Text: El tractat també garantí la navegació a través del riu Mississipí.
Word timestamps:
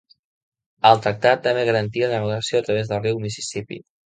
El 0.91 1.03
tractat 1.03 1.45
també 1.49 1.67
garantí 1.69 2.03
la 2.05 2.11
navegació 2.15 2.63
a 2.63 2.65
través 2.71 2.93
del 2.95 3.07
riu 3.07 3.25
Mississipí. 3.27 3.83